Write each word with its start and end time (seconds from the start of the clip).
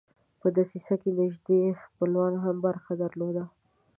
په 0.39 0.47
دسیسه 0.57 0.93
کې 1.01 1.09
نیژدې 1.19 1.61
خپلوانو 1.83 2.39
هم 2.45 2.55
برخه 2.65 2.91
درلوده. 3.03 3.43